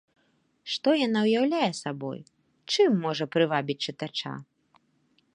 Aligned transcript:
Што 0.75 0.89
яна 1.07 1.19
ўяўляе 1.27 1.67
сабой, 1.83 2.19
чым 2.75 2.91
можа 3.05 3.27
прывабіць 3.35 3.79
чытача? 3.85 4.33